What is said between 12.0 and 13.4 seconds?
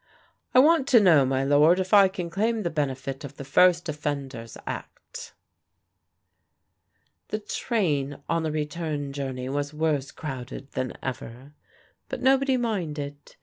but nobody minded.